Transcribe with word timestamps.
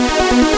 you. 0.00 0.49